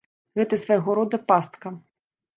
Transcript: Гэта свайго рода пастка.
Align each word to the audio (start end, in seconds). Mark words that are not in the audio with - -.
Гэта 0.39 0.59
свайго 0.61 0.95
рода 1.01 1.21
пастка. 1.29 1.75